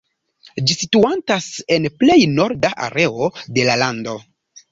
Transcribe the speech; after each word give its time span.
Ĝi 0.69 0.75
situantas 0.77 1.49
en 1.75 1.85
plej 2.03 2.17
norda 2.39 2.71
areo 2.87 3.31
de 3.59 3.67
la 3.71 3.79
lando. 3.85 4.19